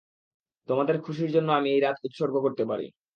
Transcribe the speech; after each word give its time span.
তোমাদের 0.69 0.95
খুশির 1.05 1.29
জন্য 1.31 1.49
আমি 1.51 1.69
এই 1.71 1.81
রাত 1.81 1.97
উৎসর্গ 2.03 2.35
করতে 2.45 2.63
পারি। 2.65 2.85